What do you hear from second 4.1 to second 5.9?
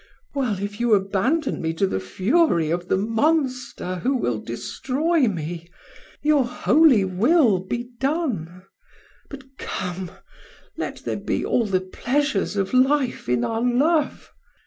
will destroy me,